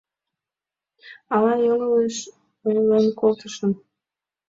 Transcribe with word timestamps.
—Ала 1.35 1.53
йоҥылыш 1.65 2.17
ойлен 2.67 3.05
колтышым? 3.19 3.71